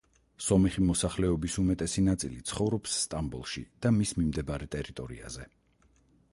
[0.43, 5.51] სომეხი მოსახლეობის უმეტესი ნაწილი ცხოვრობს სტამბოლში და მის მიმდებარე ტერიტორიაზე.